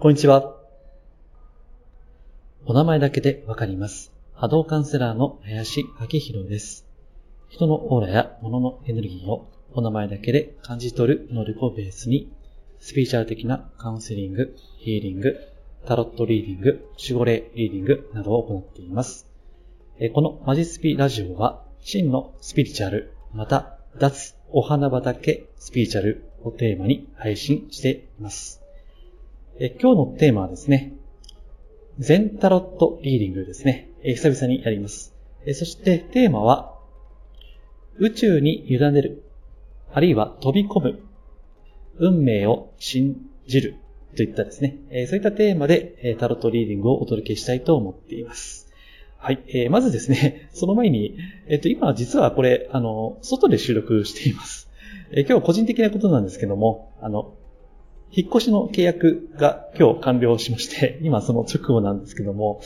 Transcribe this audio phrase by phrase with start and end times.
[0.00, 0.54] こんにちは。
[2.66, 4.12] お名前だけでわかります。
[4.32, 6.86] 波動カウンセラーの林明宏です。
[7.48, 12.32] 人のオーラや物のエネルギーをお名前だけで感じ取る能力をベースに、
[12.78, 15.36] スピーチャル的なカウンセリング、ヒーリング、
[15.84, 19.26] タロットリーディング、守護霊リーディングなどを行っています。
[20.14, 27.90] このマジスピラジオは、真のスピリチュアル、また、脱お花畑スピリチュアルをテーマに配信して
[28.20, 28.57] います。
[29.60, 30.92] え今日のテーマはですね、
[31.98, 33.90] 全タロットリーディングですね。
[34.04, 35.14] え久々にやります。
[35.46, 36.78] えそしてテーマは、
[37.96, 39.24] 宇宙に委ねる、
[39.92, 41.00] あるいは飛び込む、
[41.98, 43.74] 運命を信じる
[44.16, 48.72] といったですね、えそういったテーマでえタロットリーディングをお届けしたいと思っています。
[49.16, 49.42] はい。
[49.48, 51.18] えーまずですね、その前に、
[51.48, 54.70] えっ、と、今実はこれ、あの、外で収録しています。
[55.10, 57.34] え今日は個人的なことなんですけども、あの、
[58.10, 62.60] 引っ越しの契約が今日完了しまして、 今その直後なんですけども、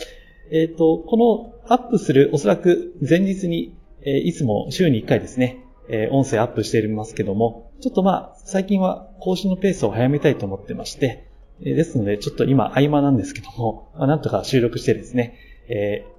[0.51, 11.25] えっ、と、このアップするおそらく前日に、えーいつも週に1回ですね、えー音声アップしていますけども、ちょっとまあ、最近は更新のペースを早めたいと思ってまして、
[11.63, 15.35] えーですので、ちょっと今合間なんですけども、まあ、なんとか収録してですね、
[15.69, 16.13] えー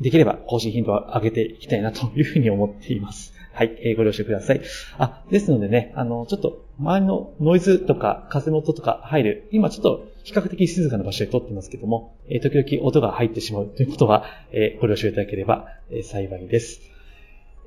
[0.00, 3.32] できれば更新頻度を上げていきたいなというふうに思っています。
[3.52, 4.60] はい、えーご了承ください。
[4.98, 16.82] あ、ですのでね、あの、ちょっと周りのノイズとか風の音とか入る、今ちょっと比較的静かな場所で撮ってますけども、え時々音が入ってしまうということは、えご了承いただければ、え幸いです。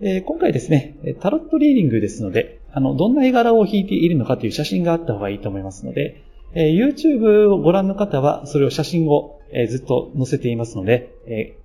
[0.02, 6.22] え今回ですね、タロットリーディングですので、あの、どんな絵柄を引いているのかという写真があった方がいいと思いますので、
[6.54, 11.56] え YouTube をご覧の方は、それを写真を、えずっと載せていますので、え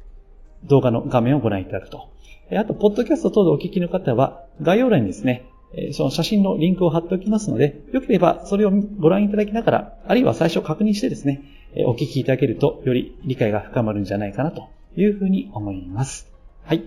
[0.65, 2.09] 動画の画面をご覧いただくと。
[2.53, 5.45] あと、ポッドキャスト等でお聞きの方は、概要欄にですね、
[5.93, 11.43] その写真のリンクを貼っておきますので、よければそれをご覧いただきながら、あるいは最初確認してですね、
[11.87, 16.31] お聞きいただけると、より理解が深まるんじゃないかなというふうに思います。
[16.65, 16.85] はい。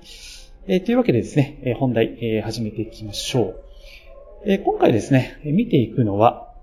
[0.68, 3.64] えーというわけでですね、え本題、えー始めていきましょう。
[4.46, 6.54] えー今回ですね、見ていくのは、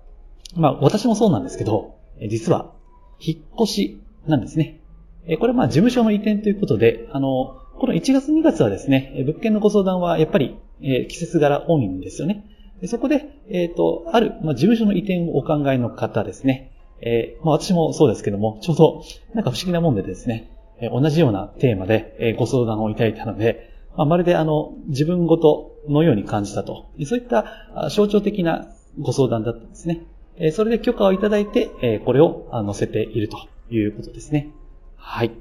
[0.55, 1.95] まあ私もそうなんですけど、
[2.27, 2.71] 実は、
[3.19, 4.79] 引っ越しなんですね。
[5.27, 12.45] えこれまあ事務所の移転ということで、あの、この1月2月はですね、物件のご相談はやっぱり、えー季節柄多いんですよね。
[12.81, 16.71] でそこで、えっ、と、ある、まあ、事務所の移転をお考えの方ですね。
[17.01, 19.03] えーまあ私もそうですけども、ちょうど、
[19.33, 26.87] なんか不思議なもんでですね、え同じようなテーマで、えご相談をいただいたので、まあ、まるであの、自分ごとのように感じたと。
[27.05, 28.67] そういった象徴的な
[28.99, 30.01] ご相談だったんですね。
[30.37, 33.37] えそれで許可をいただいて、えこれをあ載せていると
[33.69, 34.49] いうことですね。
[34.97, 35.31] はい。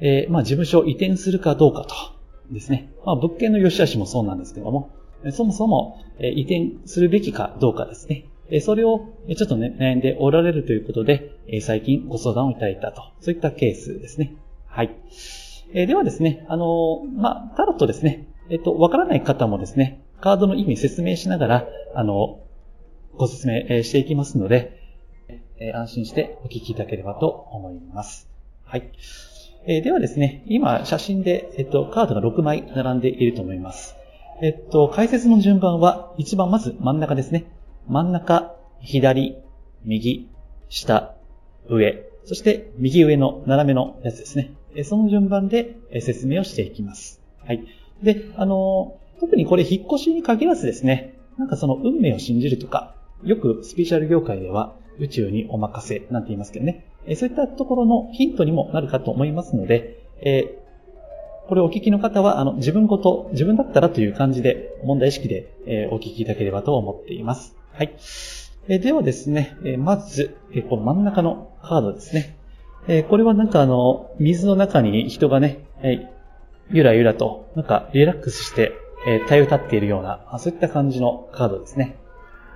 [0.00, 1.94] えまあ、事務所移転するかどうかと
[2.50, 2.92] ですね。
[3.04, 4.90] まあ、物件の良し悪しもそうなんですけども、
[5.32, 8.26] そもそも、移転するべきかどうかですね。
[8.60, 13.02] それをちょっとね、悩んでおられるということで、最近ご相談をいただいたと。
[13.20, 14.36] そういったケースですね。
[14.66, 14.96] はい。
[15.72, 18.28] えーではですね、あのまあ、タロットですね。
[18.50, 22.40] えっ、と、わからない方もですね、カードの意味説明しながら、あの
[23.16, 24.80] ご説明していきますので、
[25.74, 28.28] 安心してお聞きいただければと思います。
[28.64, 28.92] はい。
[29.68, 33.96] えーではですね、今写真で、えっと、カードが6枚並んでいると思います。
[34.40, 37.46] えっと、解説の順番は、一番まず真ん中ですね。
[37.88, 39.36] 真ん中、左、
[39.84, 40.28] 右、
[40.68, 41.16] 下、
[41.68, 44.52] 上、そして右上の斜めのやつですね。
[44.76, 47.20] えその順番で説明をしていきます。
[47.44, 47.66] はい。
[48.04, 52.94] で、あの特にこれ引っ越しに限らずですね、なんかその運命を信じるとか、
[53.24, 60.62] よくスピーチャル業界では宇宙にお任せなんて言いますけどね、えそういったところのヒントにもなるかと思いますので、え
[61.48, 67.54] これをお聞きの方は、あの、自分ごと、自分だったらという感じで、問題意識で、えお聞きいただければと思っています。
[67.72, 67.94] はい。
[68.68, 72.36] えではですね、えまず、えこの真ん中のカードですね。
[72.88, 76.16] えこれはなんかあの、水の中に人がね、えー
[76.72, 78.72] ゆらゆらと、なんかリラックスして、
[79.06, 81.96] えー、耐え立っているような、そういった感じのカードですね。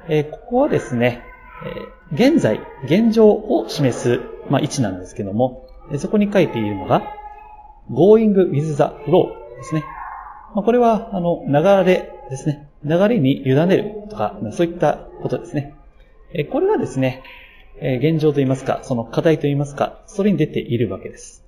[0.09, 1.23] えここはですね、
[1.65, 5.67] えー現在、現状を示す、まあ、位置なんですけども、
[5.99, 7.03] そこに書いているのが、
[7.91, 9.85] going with the flow ですね。
[10.55, 12.69] まあ、これは、あの、流れですね。
[12.85, 15.75] 流れに委ねるとか、そういったことですね。
[16.33, 17.23] えこれがですね、
[17.81, 21.45] え現状といいますか、その課題といいますか、それに出ているわけです。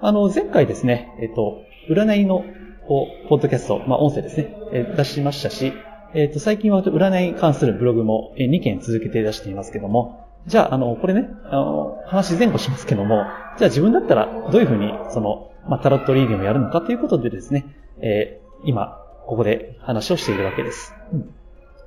[0.00, 2.44] あの、前回ですね、えっ、と、占いの、
[2.88, 4.54] こう、ポッドキャスト、まあ、音声ですね、
[4.96, 5.72] 出しましたし、
[6.14, 13.24] えっ、と、最近は占いに関するブログも2件続けて出していますけども、じゃあ、あの、これね、あの、話前後しますけども、
[13.58, 17.66] じゃあ自分だったらどういうふうに、その、まあ、タロットリーディングをやるのかということでですね、
[18.00, 20.94] えー今、ここで話をしているわけです。
[21.12, 21.34] うん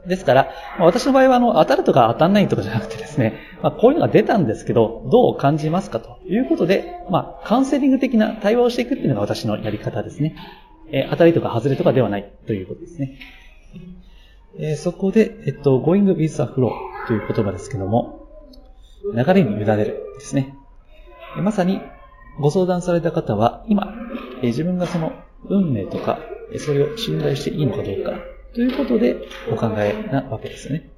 [0.08, 0.50] ですから、
[0.80, 10.38] ま、私の場合はあの当たるとか当たんないとかじゃなくてですね、まあ、こういうのが出たんですけど、どう感じますかということで、まあ、カウンセリング的な対話をしていくっていうのが私のやり方ですね。
[10.92, 13.20] えー、当たりとか外れとかではないということですね。
[14.58, 16.72] えー、そこで、えっと、going with the flow
[17.08, 18.28] という言葉ですけども、
[19.14, 20.56] 流れに委ねるですね。
[21.38, 21.82] まさに、
[22.40, 23.94] ご相談された方は、今、
[24.42, 25.14] えー、自分がその
[25.48, 26.20] 運命とか、
[26.58, 28.14] それを信頼していいのかどうか、
[28.54, 29.18] ということで
[29.52, 30.90] お考えなわけですね。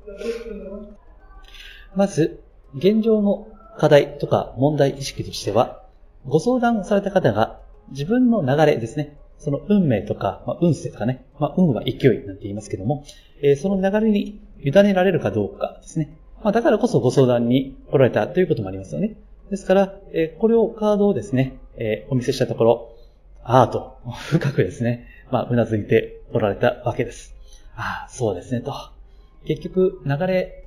[1.95, 2.41] まず、
[2.75, 3.47] 現状の
[3.77, 5.83] 課題とか問題意識としては、
[6.25, 7.59] ご相談された方が
[7.89, 9.17] 自分の流れですね。
[9.41, 11.25] その運命とか、まあ、運勢とかね。
[11.39, 13.03] まあ、運は勢いなんて言いますけども、
[13.41, 16.15] えー、その流れに委ねられるかどうかですね。
[16.43, 19.17] まあ、だからこそご相談に来られたということもありますよね。
[19.49, 22.95] ですから、えー、これをカードをですね、えー、お見せしたところ、
[23.43, 23.97] ああと、
[24.29, 27.35] 深くですね、まあ、うなずいておられたわけです。
[27.75, 28.73] ああ、そうですね、と。
[29.45, 30.63] 結局、流れ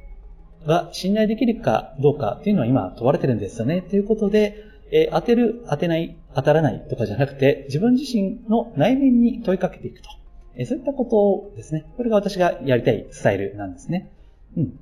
[0.67, 3.83] が信頼できるかどうかっていうのは今問われてるんですよね。
[3.83, 4.57] ということで、
[4.91, 10.09] えー、当てる、当てない、当たらないとかじゃなくて、自分自身の内面に問いかけていくと。
[10.57, 11.87] えー、そういったことをですね。
[11.97, 14.11] これが私がやりたいスタイルなんですね。
[14.57, 14.79] うん。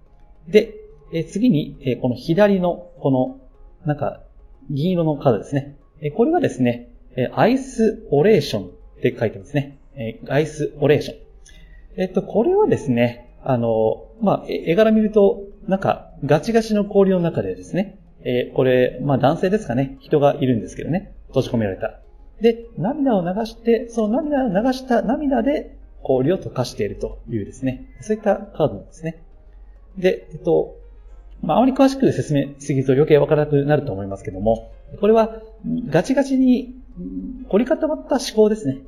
[0.49, 0.75] で、
[1.13, 3.41] えー、次に、えこの左の、この、
[3.87, 4.23] なんか、
[4.71, 5.77] 銀色のカードですね。
[6.01, 8.71] えこれはですね、えアイスオレーションっ
[9.03, 9.79] て書いてますね。
[9.97, 11.17] えアイスオレーション。
[11.97, 22.01] えっと、これはですね、あの、まあ、絵柄見ると、なんか、ガチガチの氷の中でですね、えー、これ、まあ男性ですかね、人がいるんですけどね、閉じ込められた。
[22.41, 29.23] で、涙を流して、その涙を流した涙で氷を溶かしているというですね、そういったカードなんですね。
[29.97, 30.77] で、えっと、
[31.43, 35.43] まあ、あまり詳しく説明すぎると余計わからなくなると思いますけども、これは
[35.89, 36.75] ガチガチに
[37.49, 38.79] 凝り固まった思考ですね。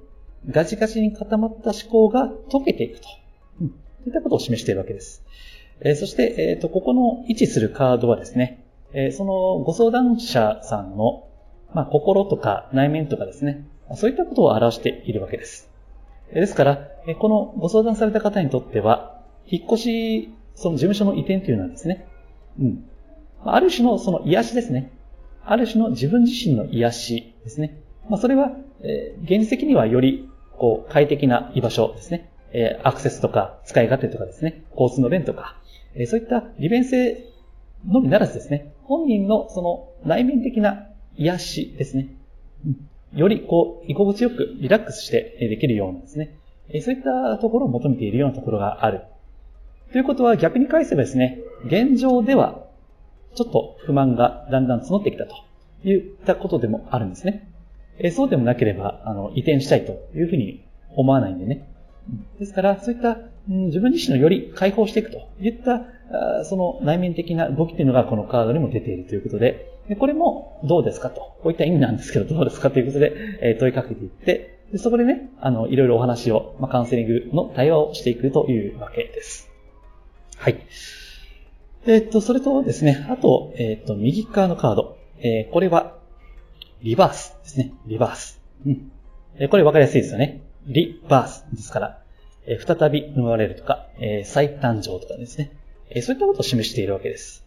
[0.50, 3.08] ガチガチに固まった思考が溶けていくと。
[3.62, 3.68] うん。
[3.70, 3.74] と
[4.08, 5.24] いったことを示しているわけです。
[5.80, 8.63] えー、そして、えっ、ー、と、ここの位置するカードはですね、
[8.94, 11.28] え、そのご相談者さんの、
[11.74, 15.68] まあ、心とか内面とかですね、そういったことを表しているわけです。
[16.32, 16.88] ですから、
[17.18, 22.06] このご相談された方にとっては、引っ越し、その事務所の移転というのはですね、
[22.58, 22.84] うん。
[23.44, 24.90] ある種のその癒しですね。
[25.44, 27.80] ある種の自分自身の癒しですね。
[28.08, 28.52] まあ、それは、
[28.82, 32.30] えー、現実的にはより、こう、快適な居場所ですね。
[32.52, 34.62] え、アクセスとか、使い勝手とかですね。
[34.70, 35.56] 交通の便とか、
[35.96, 37.24] え、そういった利便性
[37.86, 38.72] のみならずですね。
[38.86, 42.08] 本人のその内面的な癒しですね。
[43.14, 46.36] よりこう、居心地よくリラックスしてできるようなですね。
[46.80, 49.02] そういったところを求めているようなところがある。
[49.92, 52.64] ということは逆に返せばですね、現状では
[53.34, 55.34] ちょっと不満がだんだん募ってきたと
[55.88, 57.50] いったことでもあるんですね。
[58.12, 60.64] そうでもなければ、あの、移転したいというふうに
[60.96, 61.68] 思わないんでね。
[62.40, 73.12] ですから、そういった、自分自身のより解放していくといったその内面的な動きというのがこのカードにも出ているということで、これもどうですかと、こういった意味なんですけど、どうですかということで、
[73.42, 79.50] え問いかけていって、でそこでね、あの、いろいろお話を、まあ、カウンセリングの対話をしていくというわけです。
[80.36, 80.58] はい。
[81.86, 84.96] えっと、それとですね、あと、えっと、右側のカード。
[85.18, 85.98] えー、これは、
[86.82, 87.74] リバースですね。
[87.86, 88.40] リバース。
[88.66, 88.90] うん。
[89.38, 90.42] えこれ分かりやすいですよね。
[90.66, 92.03] リバースですから、
[92.46, 95.52] え再び生まれるとか、え再誕生とかですね。
[95.90, 97.44] えそういったことを示しているわけです。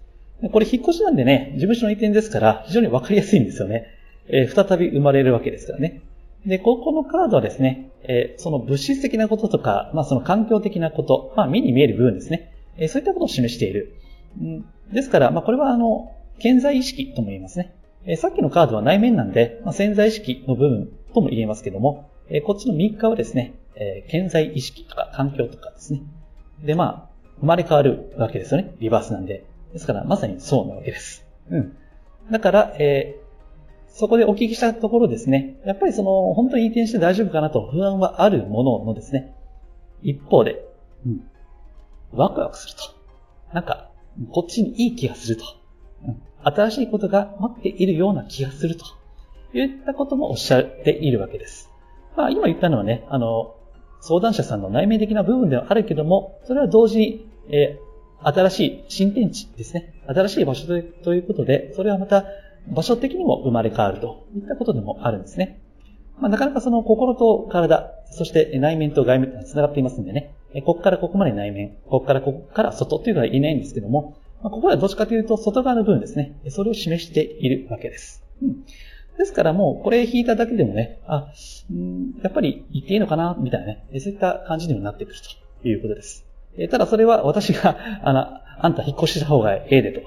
[0.51, 3.87] これ引っ越しなんでね、事務所の移転ですから、非常にわかりやすいんですよね。
[4.27, 6.01] え再び生まれるわけですからね。
[6.45, 12.53] で、ここのカードはですね、えその物質的なこととか、まあその環境的なこと、まあ目に見える部分ですね。
[12.77, 13.95] えそういったことを示している。
[14.41, 17.73] んですから、まあこれはあの、健在意識とも言いますね。
[18.05, 26.01] えさっきのカードは内面なんで、まあ、潜在意識の部分とも言えますけども、えこっちの右側はですね、え健在意識とか環境とかですね。
[26.63, 28.75] で、まあ、生まれ変わるわけですよね。
[28.79, 29.45] リバースなんで。
[29.73, 31.25] ですから、まさにそうなわけです。
[31.51, 31.77] うん。
[32.31, 33.27] だから、えー、
[33.89, 39.35] そこでお聞きしたところですね、やっぱりその、本当に移転して大丈夫かなと不安はあるもののですね、
[40.01, 40.65] 一方で、
[41.05, 41.23] うん、
[42.11, 42.81] ワクワクすると。
[43.53, 43.91] なんか、
[44.31, 45.43] こっちにいい気がすると。
[46.05, 48.85] うん、新しいことが待っているような気がすると。
[49.53, 51.69] いったこともおっしゃっているわけです。
[52.15, 53.55] まあ、今言ったのはね、あの、
[54.01, 59.93] 相談者さんの内面的な部分ではあるけども、それは同時に、えー、新しい新天地ですね。
[60.07, 60.67] 新しい場所
[61.03, 62.25] ということで、それはまた
[62.69, 65.61] 場所的にも生まれ変わるといったことでもあるんですね。
[66.19, 70.33] まあ、なかなかその心と体、そして内面と外面と繋がっていますんでね、
[70.65, 76.39] ここからここまで内面、ここからここから外というのは言えないんですけども、まあ、ここはどっちかというと外側の部分ですね。
[76.49, 78.23] それを示しているわけです。
[78.41, 78.65] うん
[79.17, 81.31] ですからもうこれ引いただけでもね、あ、
[81.73, 85.17] んやっぱり言っていいのかなみたいなね、そういった感じにもなってくる
[85.61, 86.25] ということです。
[86.57, 88.27] えただそれは私が、あの、
[88.59, 90.01] あんた引っ越した方がええでと。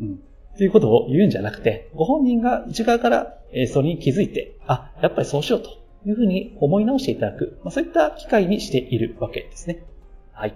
[0.00, 0.20] うん。
[0.56, 5.70] ということを言うんじゃなくて、ご本人が内側から、えそれに気づいて、あ、やっぱりそうしようと
[6.06, 9.84] いうふうに思い直していただく、まあ、そういった機会にしているわけですね。
[10.32, 10.54] はい。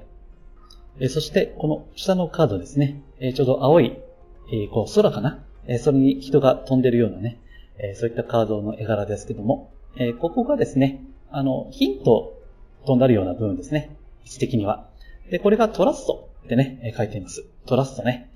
[1.00, 3.03] えそして、この下のカードですね。
[3.21, 3.99] えちょうど青い、
[4.53, 7.41] えこう空かなえそれに人が飛んでるようなね、
[7.78, 12.38] えそういったカードの絵柄ですけども、えここがですね、あの、ヒント
[12.87, 13.97] となるような部分ですね。
[14.25, 14.88] 位置的には。
[15.30, 17.44] で、これがトラストってね、書いています。
[17.66, 18.30] トラストね。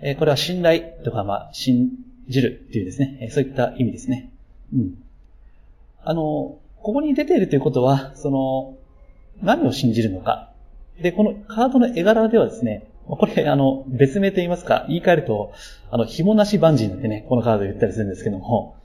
[0.00, 1.90] えこれは信頼とか、まあ、信
[2.28, 4.30] じるっていうですね、えそういった意味ですね。
[4.74, 5.02] うん。
[6.04, 8.76] あの、ここに出ているということは、その、
[9.42, 10.50] 何を信じるのか。
[11.00, 15.52] で、このカードの絵柄ではですね、これ、あの、別名と言いますか、言い換えると、
[15.90, 18.76] あの、紐なしバンジーなんてね、このカード言ったりするんですけども、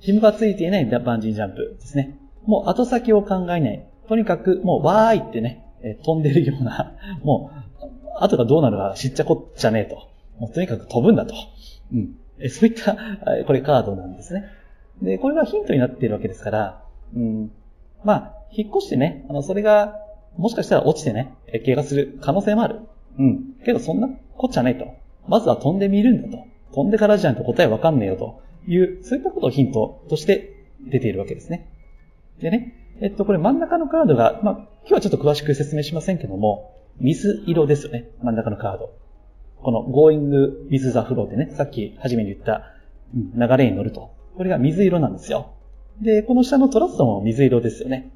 [0.00, 2.18] 紐がついていないバンジージャンプですね。
[2.46, 3.86] もう後先を考えない。
[4.08, 5.64] とにかく、もう、わーいってね、
[6.04, 7.84] 飛んでるような、もう、
[8.20, 10.08] 後がどうなるか知っちゃこっちゃねえと。
[10.38, 11.34] もうとにかく飛ぶんだと。
[11.92, 12.16] うん。
[12.48, 12.96] そういった、
[13.46, 14.44] これカードなんですね。
[15.02, 16.82] で、これがヒントになっているわけですから、
[17.14, 17.50] うん。
[18.04, 20.00] まあ、引っ越してね、あの、それが、
[20.36, 22.80] もしかしたら落ちてね、怪我する可能性もある。
[23.18, 23.54] うん。
[23.64, 24.86] けどそんなこっちゃないと。
[25.28, 26.44] まずは飛んでみるんだと。
[26.74, 31.70] 飛んでからじゃないと答えわかんねえよという、そういったことをヒントとして出ているわけですね。
[32.40, 38.10] でね、えっと、これ真ん中のカードが、まあ、今日はちょっと詳しく説明しませんけども、水色ですよね。
[38.22, 38.92] 真ん中のカード。
[39.62, 42.64] この going with the flow ってね、さっき初めに言った、
[43.14, 44.14] 流れに乗ると。
[44.36, 45.54] これが水色なんですよ。
[46.02, 48.10] で、この下のトラストも水色ですよね。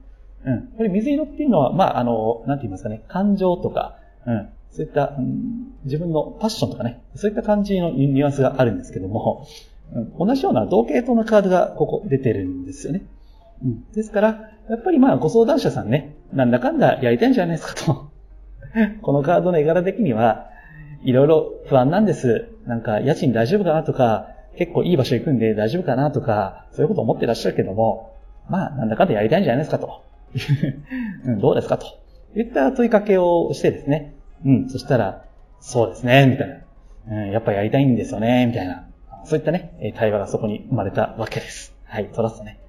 [0.45, 0.69] うん。
[0.77, 4.49] これ水色っていうのは、まあ、あの、なんて言いますかね、感情とか、うん。
[4.71, 9.47] そういった、うん、自分のパッションとかね、そういった感じのニュアンスがあるんですけども、
[9.93, 13.03] うん、同じような同系統のカードがここ出てるんですよね。
[13.65, 13.85] うん。
[13.93, 18.09] ですから、やっぱりまあ、ご相談者さんね、なんだかんだやりたいんじゃないですかと。
[19.03, 20.51] このカードの絵柄的には、
[21.03, 22.49] いろいろ不安なんです。
[22.67, 28.15] なんか、家賃大丈夫かなとか、結構いい場所行くんで大丈夫かなとか、そういうこと思ってらっしゃるけども、
[28.49, 30.03] まあ、なんだかんだやりたいんじゃないですかと。
[31.41, 31.87] どうですかと。
[32.35, 34.15] 言った問いかけをしてですね。
[34.45, 35.25] うん、そしたら、
[35.61, 37.25] そうですね、みたいな。
[37.25, 38.89] うん、やっぱやりたいんですよね、みたいな。
[39.25, 41.75] そういったね、対話がそこに生まれたわけです。
[41.85, 42.61] はい、トラストね。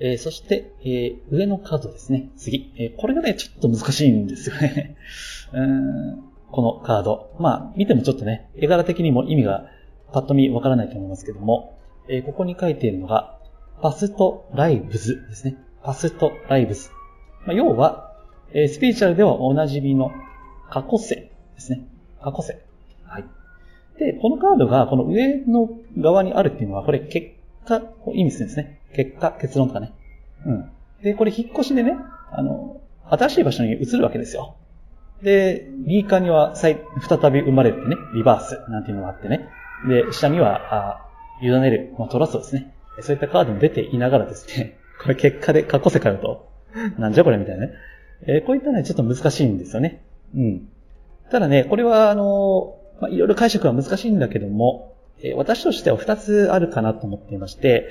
[0.00, 2.30] えー、そして、えー、上のカードですね。
[2.36, 2.72] 次。
[2.76, 4.96] えー、これがね、ちょっと難しいんですよね。
[5.52, 7.36] うんこのカード。
[7.38, 9.66] まあ、見てもちょっとね、絵柄的にも意味が
[10.12, 13.38] パッと見わからないと思いますけども、え、ここに書いているのが、
[13.82, 15.56] パストライブズですね。
[15.82, 16.90] パストライブズ。
[17.46, 18.16] まあ、要は、
[18.52, 20.10] え、スピリチュアルではおなじみの
[20.70, 21.86] 過去世ですね。
[22.22, 22.60] 過去世。
[23.04, 23.24] はい。
[23.98, 27.28] で、このカードがこの上の側にあるっていうのは、これ結
[27.66, 28.80] 果を意味するんですね。
[28.94, 29.92] 結果、結論とかね。
[30.46, 30.70] うん。
[31.02, 31.96] で、これ引っ越しでね、
[32.32, 34.56] あの、新しい場所に移るわけですよ。
[35.22, 39.48] で、右側には再び生まれるってね、リバースなんていうのがあってね。
[39.88, 41.06] で、下には、あ
[41.42, 42.74] 委ねる、まあ、トラストですね。
[43.00, 46.48] そういったカードも出ていながらですね、 これ結果で過去世界だと、
[46.98, 47.72] なんじゃこれみたいなね。
[48.26, 50.02] えー、こういったね、ちょっと難しいんですよね。
[50.34, 50.68] うん。
[51.30, 57.90] ただね、これはあの、まあ、いろいろ解釈は難しいんだけども、えー、私としては二つあるかなと思っていまして、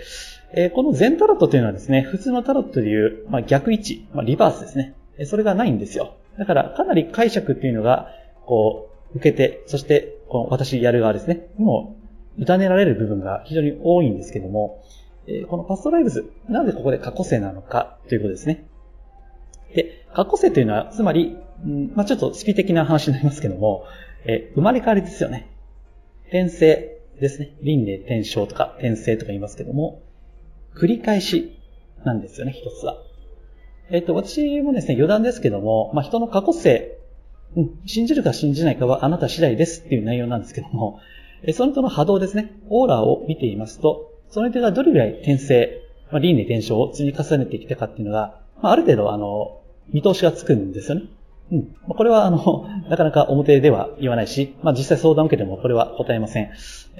[0.54, 4.96] えー、この全タロットというのはですね、普通のタロットでいう、まあ、逆位置、まあ、リバースですね。
[5.26, 6.16] それがないんですよ。
[6.38, 8.10] だから、かなり解釈っていうのが、
[8.46, 11.98] こう、受けて、そして、この私やる側ですね、も
[12.38, 14.84] う、委ねられる部分が非常に多いんですけども、
[15.28, 18.66] えこのパストライブズ、なぜここで過去性なのかということですね。
[19.76, 21.38] で、過去性というのは、つまり、
[21.68, 23.86] んまあちょっとスピ的な話になりますけども、
[24.26, 25.50] え生まれ変わりですよね。
[26.28, 27.56] 転生ですね。
[27.62, 30.02] 輪廻転生とか転生とか言いますけども、
[30.76, 31.58] 繰り返し
[32.04, 32.98] なんですよね、一つは。
[33.92, 36.98] えっ、と、私もですね、余談ですけども、まあ、人の過去性、
[37.56, 41.00] うん、信じるか信じないかはあなた次第ですっていう内容なんですけども、
[41.42, 49.62] えその人の波動ですね、オーラを見ていますと、その人がどれぐらい転生、まあ、輪廻転生を積み重ねてきたかっていうのが、まあ、ある程度、あの、
[49.92, 51.06] 見通しがつくんですよね。
[51.52, 51.76] うん。
[51.88, 56.50] これは、あの、 なかなか表では言わないし、まあ、実際相談を受けてもこれは答えません。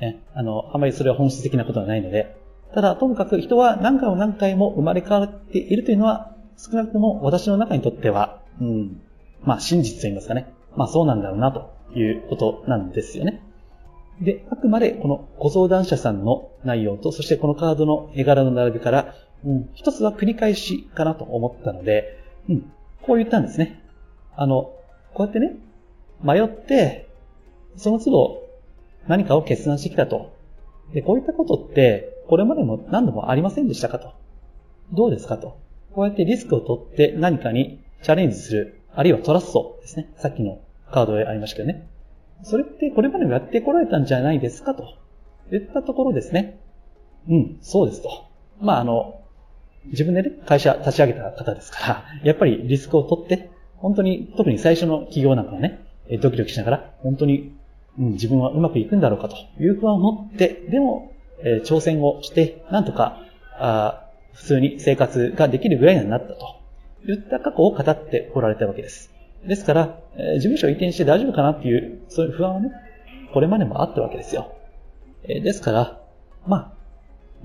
[0.02, 2.36] え、あの、あまりそれは本質的なことはないので、
[2.74, 9.02] ただ、ともかく人は何回も何回も生まれ変わっているというのは、少なくとも私の中にとっては、うん、
[9.44, 10.54] まあ真実と言いますかね。
[10.76, 13.42] まあそうなんだろうなということなんですよね。
[14.22, 19.16] で、あくまでこのご相談者さんの内容と、そしてこのカードの絵柄の並びから、
[19.46, 22.18] うん、一つは繰り返しかなと思ったので、
[22.50, 23.82] うん、こう言ったんですね。
[24.42, 24.72] あの、
[25.14, 25.58] こうやってね、
[26.24, 27.10] 迷って、
[27.76, 28.50] その都度
[29.06, 30.34] 何かを決断してきたと。
[30.94, 34.14] で、こういったことって、これまでも何度もありませんでしたかと。
[34.94, 35.60] どうですかと。
[35.92, 38.82] こうやってリスクを取って何かにチャレンジする。
[38.96, 40.10] あるいはトラストですね。
[40.16, 41.90] さっきのカードでありましたけどね。
[42.44, 44.96] それってこれまでもやってこられたんじゃないですかと
[45.52, 46.62] 言ったところですね。
[47.28, 48.10] うん、そうですと。
[48.62, 49.20] まあ、あの、
[49.88, 55.86] 自分でね、会社立ち上げた方ですから、やっぱりリスクを取って、本当に、特に最初の企業なんかはね、
[56.22, 57.56] ドキドキしながら、本当に、
[57.98, 63.22] うん、自分はうまくいくんだろうかという不安を持って、でも、えー、挑戦をして、なんとか、
[63.58, 66.60] あ普通に生活ができるぐらいになったと
[67.12, 69.12] いった過去を語っておられたわけです。
[69.46, 72.72] ですから、えー、事務所を移転して大丈夫かなっていう、そういう不安はね、
[73.34, 74.56] これまでもあったわけですよ。
[75.24, 76.00] えー、ですから、
[76.48, 76.74] ま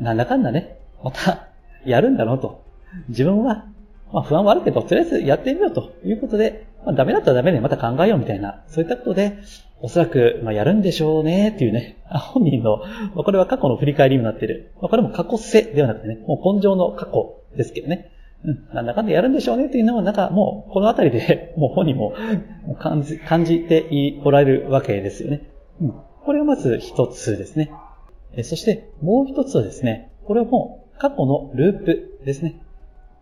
[0.01, 1.49] あ、なんだかんだね、また、
[1.85, 2.65] やるんだろうと。
[3.09, 3.67] 自分は、
[4.15, 9.39] まあ不安はあるけど、とりあえずやってみようということで、まあダメだったらダメでまた考えようみたいな、そういったことで、
[9.81, 14.73] おそらく、まあやるんでしょうねっていうね、本人の、まあこれは過去の振り返りになってる。
[14.81, 18.13] まあこれも過去性ではなくてね、もう根性の過去ですけどね。
[18.45, 22.13] うん、なんだかんだやるんでしょうねっていうのは、なんかもう、このあたりで、 もう本人も
[22.79, 23.87] 感じ、感じて
[24.25, 25.41] おられるわけですよね。
[25.81, 25.95] うん、
[26.25, 27.73] これがまず一つですね。
[28.43, 32.61] そして、もう一つはですね、これはもう、過去のループですね。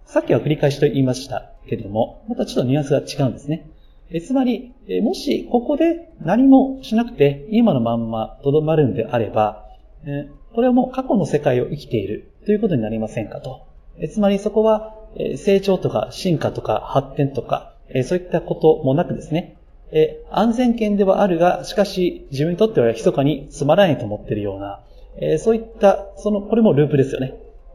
[0.06, 3.70] さっきは繰り返しと言いましたけれども、またちょっとニュアンスが違うんですね。
[4.10, 9.64] えつまり、えもしここで何もしなくて今のまんまとどまるんであれば、
[10.04, 13.66] えこれはもう過去の世界を生きているということになりませんかと。
[13.98, 19.56] えつまりそこはえ成長とか進化とか発展とか、えそういったこともなくですね、
[19.92, 24.80] え安全圏ではあるが、しかし自分にとっては密かにつまらないと思っているような、
[25.16, 27.34] えそういった、その、これもループですよね。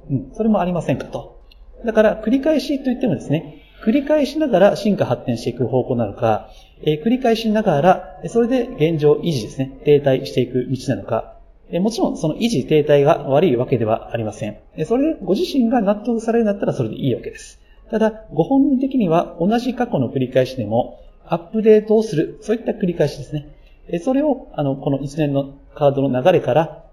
[0.09, 1.36] うん、それもありませんかと。
[1.85, 6.49] だから、繰り返しといってもですね、繰り返しながら進化発展していく方向なのか、
[6.81, 11.37] えー、繰り返しながら、それで現状維持ですね、停滞していく道なのか、
[11.69, 14.57] えー、もちろんその維持停滞が悪いわけではありません。
[14.75, 17.59] え、それでご自身が納得されるんだったらそれでいいわけです。
[17.89, 23.53] ただ、ご本人的には同じ過去の繰り返しでも、アップデートをする、そういった繰り返しですね。
[23.89, 26.83] えそれを、あの、この一年のカードの流れから、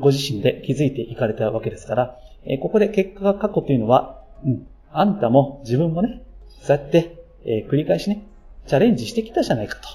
[0.00, 6.22] ご自身で気づいていかれたわけですから、えここで結果が過去というのは、うん、あんたも自分もね、
[6.62, 8.26] そうやって、え繰り返しね、
[8.66, 9.88] チャレンジしてきたじゃないかと。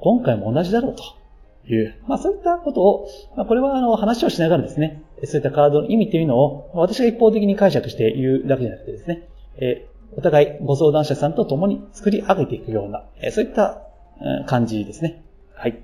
[0.00, 13.82] 今回も同じだろうという、まあそういったことを、まあこれはあの話をしながらですね、そういったカードの意味というのを私が一方的に解釈して言うだけじゃなくてですね、えお互いご相談者さんと共に作り上げていくような、えそういった
[14.46, 15.22] 感じですね。
[15.54, 15.78] はい。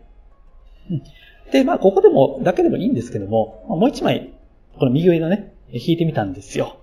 [1.52, 4.32] で、まあここでも、だけでもいいんですけども、もう一枚、
[4.78, 6.78] この右上のね、引いてみたんですよ。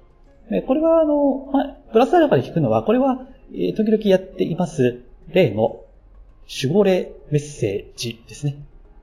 [0.59, 5.81] これは、あの、ま、プラスアルファで弾くのは、これは、え時々やっています、例の
[6.63, 8.57] 守護霊メッセージですね。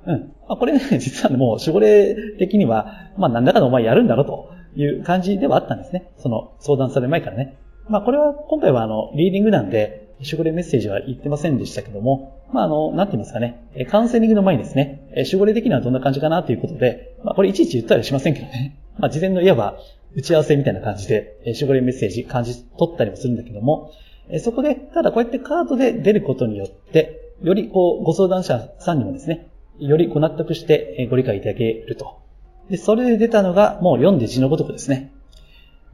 [0.06, 0.32] うん。
[0.48, 6.10] まあ、これね、 実はもう守護霊的には、まあ、なんだかのお前やるんだろという感じではあったんですね。
[6.18, 7.56] その、相談される前からね。
[7.88, 18.76] まあ、これは、今回はあの、リーディングなんで、守護霊メッセージは言ってませんでしたけども、まあ、あの、なんて言いますかね、カウンセリングの前にですね、守護霊的にはどんな感じかなということで、まあ、これいちいち言ったりしませんけどね。
[18.98, 19.78] まあ、事前のいわば、
[20.14, 23.92] 打ち合わせみたいな感じで、守護霊メッセージ感じ取ったりもするんだけども、
[24.40, 32.20] そこで、ただこうやってカードで出ることによって、よりこう、ご相談者さんにもですね、よりご納得してご理解いただけると。
[32.68, 35.12] で、それで出たのが、もう読んで字のごとくですね。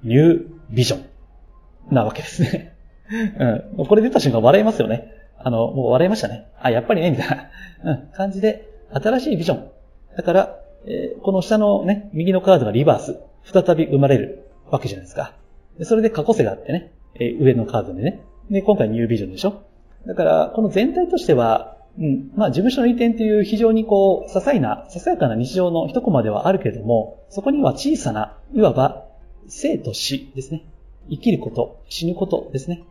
[0.03, 2.75] ニュービジョンなわけですね。
[3.79, 3.87] うん。
[3.87, 5.13] これ出た瞬間笑いますよね。
[5.39, 6.47] あの、もう笑いましたね。
[6.61, 7.51] あ、やっぱりね、みたいな、
[7.85, 9.69] うん、感じで、新しいビジョン。
[10.17, 13.19] だから、えー、この下のね、右のカードがリバース。
[13.45, 15.35] 再び生まれるわけじゃないですか。
[15.83, 18.23] それで過去世があってね、えー、上のカードでね。
[18.51, 19.63] で、今回ニュービジョンでしょ
[20.07, 29.07] だから、この全体としては、うん、まあ、事務所の移転という非常にこう、些細な、ささやかな日常の一コマではあるけれども、そこには小さな、いわば、
[29.49, 30.65] 生と死ですね。
[31.11, 32.85] 生きること、死ぬことですね。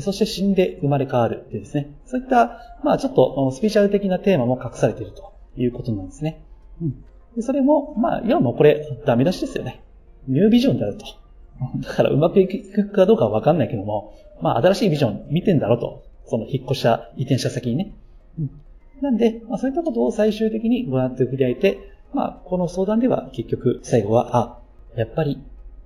[0.00, 1.94] そして死んで生まれ変わるってですね。
[2.06, 6.44] そういった、まあちょっとスピーチャル的なテーマも隠されているということなんですね。
[6.80, 6.84] う
[7.40, 7.42] ん。
[7.42, 9.82] それも、まあ、要はもうこれ、ダメ出しですよね。
[10.28, 11.06] ニュービジョンであると。
[11.86, 16.02] だからうまくいくかどうかはわかんないけども、まあ新しいビジョン見てんだろうと。
[16.26, 17.92] その引っ越した、移転した先にね。
[18.38, 18.50] うん、
[19.00, 21.78] なんで、まあそういったことを最終的にご覧って振り上げて、
[22.14, 24.58] まあこの相談では結局最後は、あ、
[24.96, 25.42] やっぱり、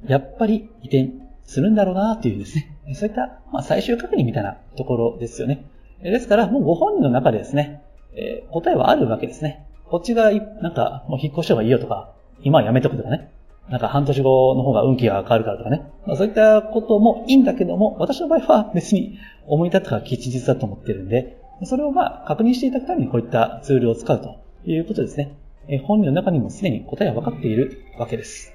[0.06, 1.12] やっぱり移転
[1.44, 2.76] するんだろうなっていうですね。
[2.92, 5.64] そういった、まあ最終確認みたいなところですよね。
[6.02, 7.82] ですから、もうご本人の中でですね、
[8.14, 9.66] えー、答えはあるわけですね。
[9.86, 13.30] こっちが、なんか、もう引っ越した方がいいよとか、今はやめとくとかね。
[13.68, 15.90] なんか半年後の方が運気が変わるからとかね。
[16.06, 25.38] まあ、そういったこともいいんだけども、私の場合は別に思い立ったから吉日だと思ってるんで、それをまあ確認していただくためにこういったツールを使うということですね。
[25.68, 28.52] え本人の中にもすでに答えは分かっているわけです。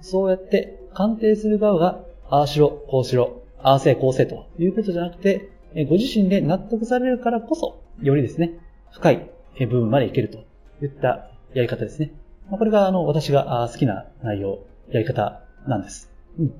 [0.00, 5.50] そうやって鑑定する側が、ああしろ、こうしろ、ああせい、こうせいということじゃなくて、
[5.88, 8.58] ご自身で納得されるからこそ、よりですね、
[8.90, 10.38] 深い部分までいけると
[10.84, 12.12] いったやり方ですね。
[12.50, 16.10] まこれが、あの、私が好きな内容、やり方なんです。
[16.38, 16.52] うん。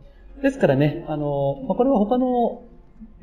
[0.43, 2.63] ですからね、あの、まこれは他の、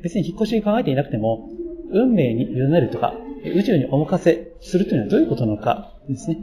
[0.02, 1.48] 別に引っ越し考えていなくても、
[1.92, 6.38] 運命に委ねるとか、宇宙にお任せするというのはどういうことなのかですね。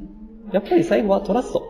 [0.51, 1.67] やっぱり最後はトラスト。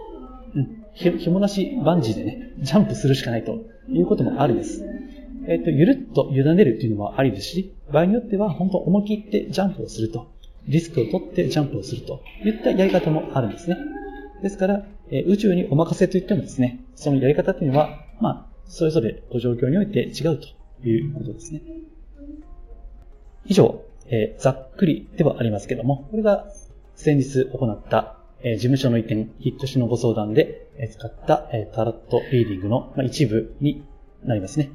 [0.56, 0.84] うん。
[0.94, 4.84] ひもなしバンジーでね、ジャンプするしかないということもあるです。
[5.48, 10.28] えっ、と、ゆるっと委ねるっていうのもありですし、場合によっては本当思い切ってジャンプをすると。
[10.68, 13.78] リスクを取ってジャンプをするといったやり方もあるんですね。
[14.42, 20.48] ですから、え、宇宙にお任せといってもですね、そのやり方っていうのは、まあ、それぞれご状況において違うと
[20.88, 21.62] いうことですね。
[23.46, 26.48] 以上、えー、ざっくりではありますけども、これが
[26.96, 33.84] 先日行った、えー、事務所の移転、引っ越しのご相談で、えー、使った、えー、タロットリーディングの、まあ、一部に
[34.24, 34.72] なりますね。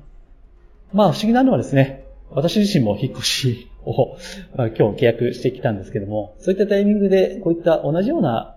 [0.93, 4.17] まあ不思議なのはですね、私自身も引っ越し を、
[4.57, 8.57] まあ、今日契約してきたんですけども、そういったタイミングでこういった同じような、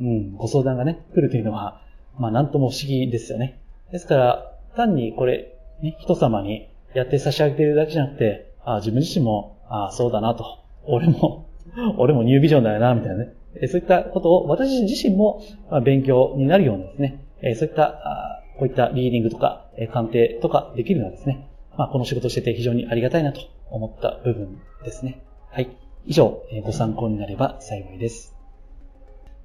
[0.00, 1.82] うん、ご相談がね、来るというのは、
[2.18, 3.60] まあなんとも不思議ですよね。
[3.92, 10.58] ですから、単にこれ、ね、人様にやって差し上げているだけじゃなくて、あ自分自身も、あそうだなと。
[10.84, 11.46] 俺も、
[11.98, 13.32] 俺もニュービジョンだよな、みたいなね。
[13.68, 15.40] そういったことを私自身も
[15.84, 17.20] 勉強になるようなですね、
[17.54, 25.22] そういった、こういったリーディングとか、鑑定とかできるのはですね、まあ、この仕事をしてて非常にありがたいなと思った部分ですね。
[25.50, 25.68] はい。
[26.06, 28.33] 以上、ご参考になれば幸いです。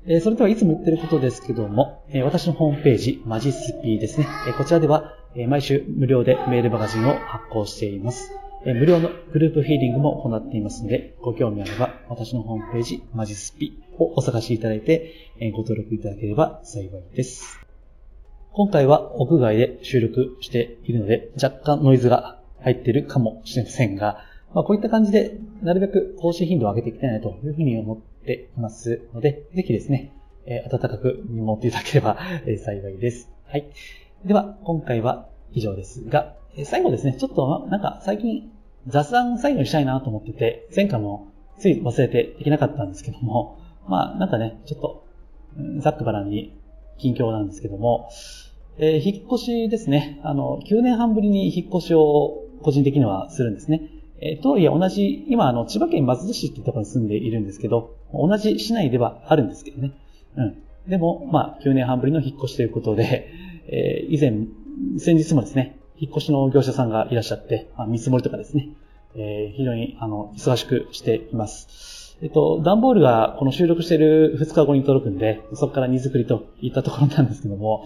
[0.06, 4.28] えそれではいつも言ってることですけども、え私のホームページ、マジスピーですね。
[4.48, 8.32] えこちらではえ毎週無料でメールマガジンを発行しています。
[8.66, 17.60] え無料のグループヒーリングも行っていますので、ご興味あれば私のホームページ、マジスピをお探しいただいて、えご登録いただければ幸いです。
[18.52, 27.98] 今回は屋外で収録しているので、若干ノイズが入っているかもしれませんが、まあ、こういった感じで、なるべく更新頻度を上げていきたいなというふうに思っ
[28.30, 30.14] ていますので、ぜひですね、
[30.46, 33.32] えー、温かく見守っていただければ、 えー、幸いです。
[33.46, 33.66] はい。
[34.24, 38.52] では、今回は以上ですが、えー、最後ですね、ちょっとなんか最近
[38.86, 45.06] 雑談最後にしたいなと思ってて、前回もつい忘れてできなかったんですけども、まあなんかね、ちょっと、
[45.80, 46.54] ざっくばらんに
[47.00, 48.10] 近況なんですけども、
[48.78, 50.22] えー、引っ越しですね。
[50.24, 53.90] あの、9年半ぶりに引っ越しを個人的にはするんですね。
[54.22, 59.94] えー、とはいえ同じ、今あの、千葉県松戸市っていうところに住んでいるんですけど、同じ市内ではあるんですけどね。
[60.36, 60.64] うん。
[60.88, 63.32] でも、まあ、9年半ぶりの引っ越しということで、
[63.68, 64.48] えー、以前、
[64.98, 68.70] 先日もですね、引っ越しの業者さんがいらっしゃって、まあ、見積もりとかですね、
[69.16, 71.99] えー、非常に、あの、忙しくしています。
[72.22, 77.86] えっと、段ボールがこの収録している2日後に届くんで、そこから荷造りといったところなんですけども、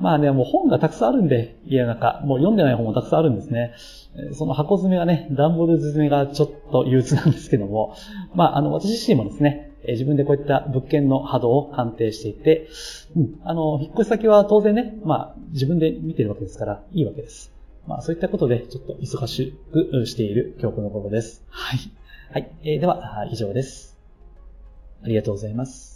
[0.00, 3.74] まあね、もう本がたくさんあるんで、家の中、もう読んでない本もたくさんあるんですね。
[4.32, 7.94] その箱詰めがね、段ボール詰めがちょっと憂鬱なんですけども、
[8.34, 12.68] まあ、あの、私自身もですね、自分でこういった物件の波動を鑑定していて、
[13.16, 17.52] うん、あの、引っ越し先は当然ね、まあ、自分で見てるわけですから、いいわけです。
[17.86, 21.44] まあ、そういったことで、ちょっと忙しくしている今日この頃です。
[21.50, 21.80] はい。
[22.30, 22.50] はい。
[22.64, 23.96] えー、では、以上です。
[25.02, 25.93] ありがとうございます。